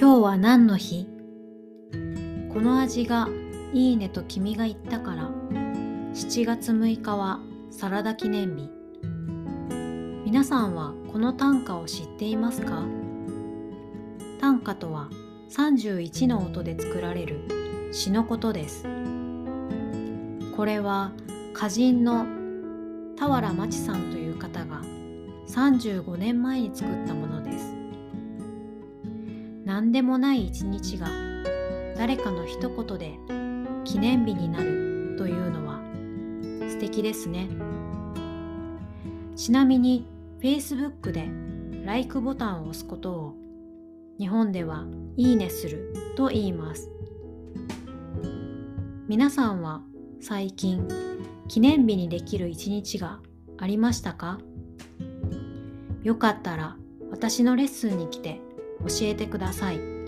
[0.00, 1.06] 今日は何の日？
[2.54, 3.28] この味が
[3.74, 5.30] いいねと君が言ったから。
[6.14, 7.38] 7月6日は
[7.70, 8.70] サラダ記念日。
[10.24, 12.82] 皆さんはこの短歌を知っていますか？
[14.40, 15.10] 短歌とは
[15.50, 18.84] 31の音で作られる詩のことです。
[20.56, 21.12] これは
[21.54, 22.24] 歌人の
[23.18, 24.80] 俵真知さんという方が
[25.46, 27.39] 35年前に作ったもの
[29.70, 31.06] 何でもない一日が
[31.96, 33.14] 誰かの一言で
[33.84, 35.80] 記念日になるというのは
[36.68, 37.48] 素敵ですね。
[39.36, 40.08] ちなみに
[40.40, 41.28] Facebook で
[41.86, 43.34] LIKE ボタンを押すことを
[44.18, 46.90] 日本ではいいねすると言います。
[49.06, 49.82] 皆さんは
[50.20, 50.88] 最近
[51.46, 53.20] 記念日にできる一日が
[53.56, 54.40] ありましたか？
[56.02, 56.76] よかったら
[57.12, 58.40] 私のレッスンに来て
[58.80, 59.99] 教えてください。